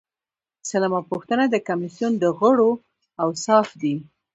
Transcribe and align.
سلمه 0.69 0.99
پوښتنه 1.09 1.43
د 1.49 1.55
کمیسیون 1.67 2.13
د 2.17 2.25
غړو 2.37 2.71
اوصاف 3.23 3.67
دي. 3.81 3.95